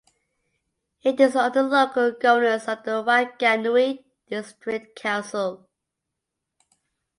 It 1.03 1.19
is 1.19 1.35
under 1.35 1.61
the 1.61 1.69
local 1.69 2.11
governance 2.13 2.67
of 2.67 2.81
the 2.85 3.03
Whanganui 3.03 4.03
District 4.29 4.99
Council. 4.99 5.69